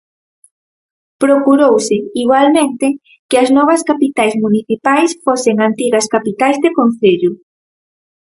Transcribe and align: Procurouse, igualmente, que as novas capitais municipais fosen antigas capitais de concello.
Procurouse, 1.23 1.95
igualmente, 2.23 2.87
que 3.29 3.37
as 3.43 3.49
novas 3.57 3.81
capitais 3.89 4.33
municipais 4.45 5.09
fosen 5.25 5.55
antigas 5.67 6.05
capitais 6.15 6.57
de 6.63 6.69
concello. 6.77 7.31